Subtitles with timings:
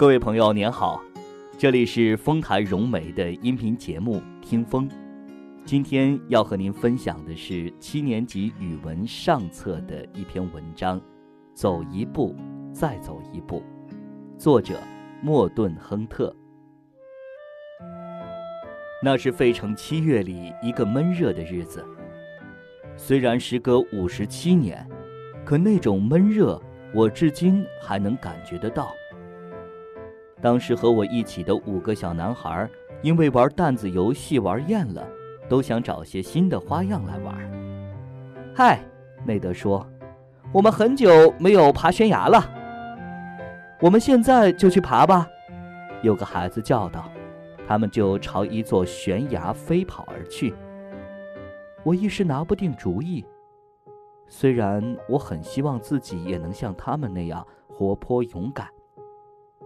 [0.00, 0.98] 各位朋友，您好，
[1.58, 4.88] 这里是丰台融媒的音频节目《听风》。
[5.66, 10.98] 今天要和您分享的是七年级语文上册的一篇文章，
[11.52, 12.34] 《走一步，
[12.72, 13.62] 再走一步》，
[14.38, 14.80] 作者
[15.20, 16.34] 莫顿·亨特。
[19.04, 21.84] 那是费城七月里一个闷热的日子。
[22.96, 24.88] 虽然时隔五十七年，
[25.44, 26.58] 可那种闷热，
[26.94, 28.94] 我至今还能感觉得到。
[30.42, 32.68] 当时和我一起的五个小男孩，
[33.02, 35.06] 因为玩弹子游戏玩厌了，
[35.48, 37.34] 都想找些新的花样来玩。
[38.54, 38.80] 嗨，
[39.24, 39.86] 内德说
[40.52, 42.42] ：“我们很久没有爬悬崖了，
[43.80, 45.28] 我们现在就去爬吧。”
[46.02, 47.10] 有个孩子叫道。
[47.68, 50.52] 他们就朝一座悬崖飞跑而去。
[51.84, 53.24] 我一时拿不定主意，
[54.26, 58.66] 虽然我很希望自己也能像他们那样活泼勇敢，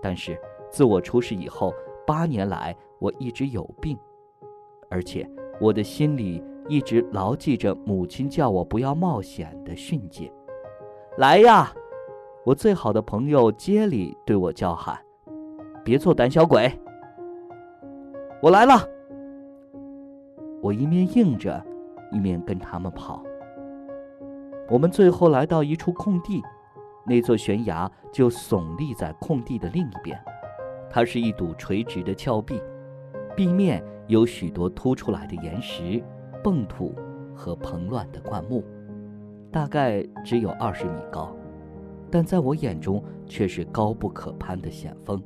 [0.03, 0.39] 但是。
[0.75, 1.73] 自我出事以后，
[2.05, 3.97] 八年来我一直有病，
[4.91, 5.25] 而且
[5.61, 10.33] 我的心里一直牢记着母亲叫我不要冒险的训诫。
[11.17, 11.73] 来呀，
[12.45, 14.99] 我最好的朋友杰里对我叫喊
[15.85, 16.69] ：“别做胆小鬼。”
[18.43, 18.75] 我来了。
[20.61, 21.65] 我一面应着，
[22.11, 23.23] 一面跟他们跑。
[24.69, 26.43] 我们最后来到一处空地，
[27.07, 30.21] 那座悬崖就耸立在空地的另一边。
[30.95, 32.63] 它是一堵垂直的峭壁，
[33.35, 36.01] 壁面有许多凸出来的岩石、
[36.41, 36.95] 蹦土
[37.35, 38.63] 和蓬乱的灌木，
[39.51, 41.35] 大概只有二十米高，
[42.13, 45.21] 但在我眼中却是高不可攀的险峰。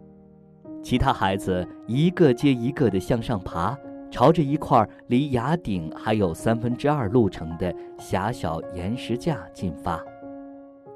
[0.82, 3.76] 其他孩子一个接一个地向上爬，
[4.10, 10.02] 朝着一块离崖顶还有三分之二路程的狭小岩石架进发。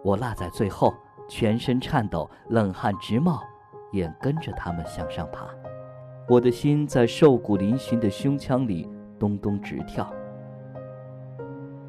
[0.02, 0.94] 我落在最后，
[1.28, 3.38] 全身颤抖，冷汗直冒。
[3.92, 5.46] 也跟着他们向上爬，
[6.28, 10.12] 我的心在瘦骨嶙峋的胸腔里咚咚直跳。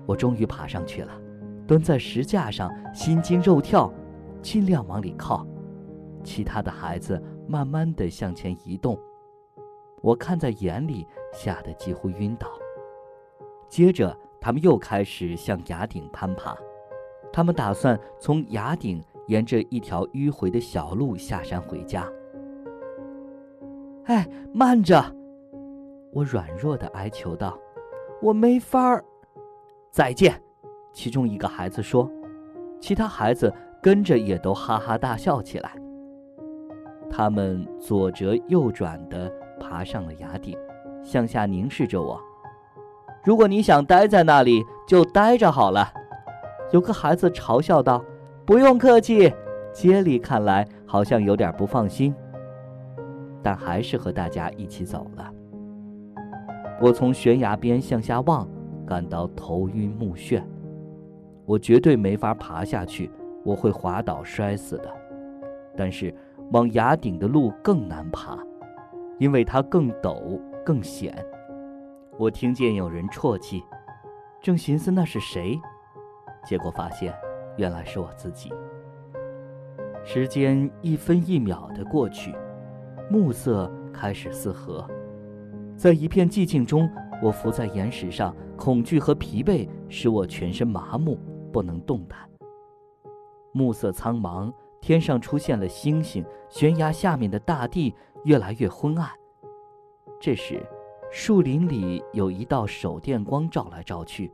[0.06, 1.12] 我终于爬上去了，
[1.66, 3.92] 蹲在石架上，心惊肉跳，
[4.42, 5.48] 尽量往里靠。
[6.24, 9.00] 其他的孩子慢慢地向前移动，
[10.02, 12.48] 我看在眼里，吓得几乎晕倒。
[13.70, 16.56] 接着，他们又开始向崖顶攀爬，
[17.32, 19.02] 他们打算从崖顶。
[19.34, 22.08] 沿着一条迂回的小路下山回家。
[24.06, 25.04] 哎，慢着！
[26.12, 27.58] 我软弱的哀求道
[28.22, 29.04] ：“我没法儿。”
[29.90, 30.40] 再见，
[30.92, 32.08] 其中一个孩子说，
[32.80, 33.52] 其他孩子
[33.82, 35.72] 跟着也都哈哈大笑起来。
[37.10, 40.56] 他们左折右转的爬上了崖顶，
[41.02, 42.22] 向下凝视着我。
[43.24, 45.92] 如果你想待在那里，就待着好了。
[46.72, 48.04] 有个孩子嘲笑道。
[48.46, 49.34] 不用客气，
[49.72, 52.14] 杰里看来好像有点不放心，
[53.42, 55.34] 但还是和大家一起走了。
[56.82, 58.46] 我从悬崖边向下望，
[58.86, 60.44] 感到头晕目眩，
[61.46, 63.10] 我绝对没法爬下去，
[63.46, 64.94] 我会滑倒摔死的。
[65.78, 66.14] 但是
[66.52, 68.38] 往崖顶的路更难爬，
[69.20, 71.16] 因为它更陡更险。
[72.20, 73.64] 我听见有人啜泣，
[74.42, 75.58] 正寻思那是谁，
[76.46, 77.14] 结果发现。
[77.58, 78.52] 原来是我自己。
[80.04, 82.36] 时间一分一秒的过去，
[83.10, 84.86] 暮色开始四合，
[85.78, 86.90] 在一片寂静中，
[87.22, 91.18] 我伏在岩石上，恐惧和疲惫使我全身麻木，
[91.52, 92.20] 不能动弹。
[93.54, 99.10] 暮色苍茫，天上出现了星星，悬崖下面的大地越来越昏暗。
[100.20, 100.62] 这时，
[101.12, 104.32] 树林里有一道手电光照来照去。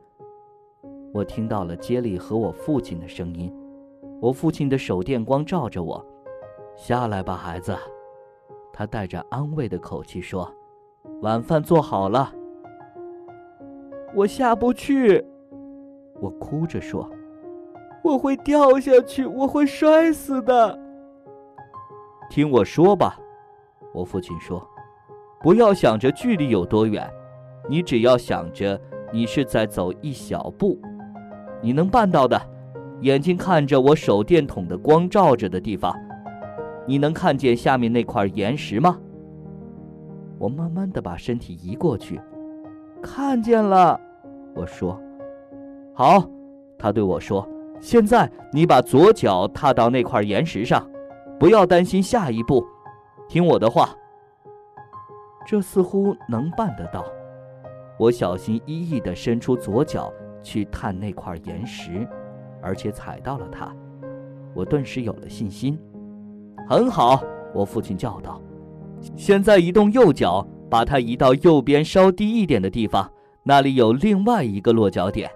[1.12, 3.52] 我听到了杰里和我父亲的声音，
[4.22, 6.06] 我父亲的手电光照着我，
[6.76, 7.76] 下来吧，孩子，
[8.72, 10.52] 他带着安慰的口气说
[11.22, 12.32] ：“晚饭做好了。”
[14.16, 15.26] 我下不去，
[16.20, 17.10] 我哭着说
[18.04, 20.80] ：“我会掉下去，我会摔死的。”
[22.30, 23.20] 听我说吧，
[23.96, 24.64] 我父亲说
[25.42, 27.12] ：“不要想着距离有多远，
[27.68, 28.80] 你只要想着
[29.12, 30.80] 你是在走一小步。”
[31.62, 32.42] 你能办到的，
[33.02, 35.96] 眼睛看着我手电筒的光照着的地方，
[36.86, 38.98] 你能看见下面那块岩石吗？
[40.38, 42.20] 我慢慢的把身体移过去，
[43.02, 44.00] 看见了。
[44.56, 45.00] 我说
[45.94, 46.24] ：“好。”
[46.80, 47.46] 他对我说
[47.82, 50.90] ：“现在你把左脚踏到那块岩石上，
[51.38, 52.66] 不要担心下一步，
[53.28, 53.90] 听我的话。”
[55.46, 57.04] 这似乎能办得到。
[57.98, 60.10] 我小心翼翼地伸出左脚。
[60.50, 62.08] 去探那块岩石，
[62.60, 63.72] 而且踩到了它，
[64.56, 65.80] 我顿时有了信心。
[66.68, 67.22] 很好，
[67.54, 68.42] 我父亲叫道
[69.16, 73.12] ：“现在移动右脚，把它移到右边稍低一点的地方，
[73.44, 75.30] 那里有另外一个落脚点。”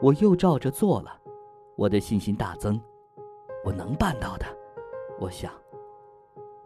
[0.00, 1.10] 我又照着做了，
[1.74, 2.80] 我的信心大增，
[3.64, 4.46] 我能办到的，
[5.18, 5.50] 我想。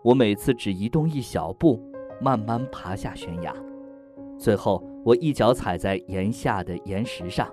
[0.03, 1.83] 我每次只移动一小步，
[2.21, 3.55] 慢慢爬下悬崖，
[4.39, 7.49] 最后我一脚踩在岩下的岩石上，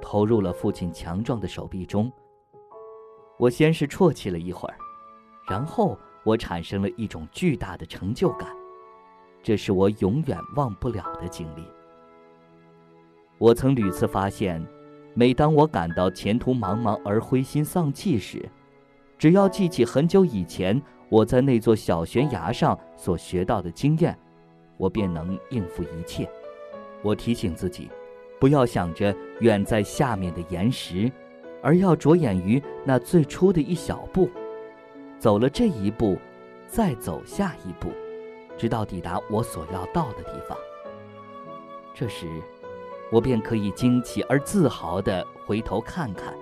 [0.00, 2.12] 投入了父亲强壮的手臂中。
[3.38, 4.76] 我先是啜泣了一会儿。
[5.48, 8.48] 然后我产生了一种巨大的成就感，
[9.42, 11.62] 这是我永远忘不了的经历。
[13.36, 14.66] 我曾屡次发现，
[15.12, 18.48] 每当我感到前途茫茫而灰心丧气时，
[19.18, 24.18] 只要记起很久以前我在那座小悬崖上所学到的经验，
[24.76, 26.28] 我便能应付一切。
[27.02, 27.90] 我提醒自己，
[28.38, 31.10] 不要想着远在下面的岩石，
[31.62, 34.30] 而要着眼于那最初的一小步。
[35.18, 36.18] 走了这一步，
[36.66, 37.88] 再走下一步，
[38.56, 40.56] 直到抵达我所要到的地方。
[41.94, 42.26] 这时，
[43.10, 46.34] 我便可以惊奇而自豪地回头看看，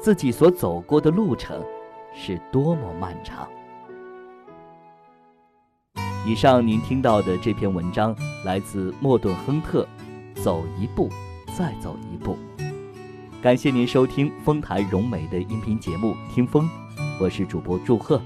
[0.00, 1.62] 自己所走过的路程
[2.14, 3.48] 是多么漫长。
[6.26, 8.12] 以上您听到的这篇文章
[8.44, 9.86] 来自莫顿·亨特，
[10.42, 11.08] 《走一步，
[11.56, 12.36] 再走一步》。
[13.40, 16.64] 感谢您收听丰台融媒的音频节目《听风》。
[17.20, 18.20] 我是主播祝贺，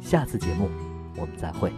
[0.00, 0.70] 下次节目
[1.16, 1.72] 我们再会。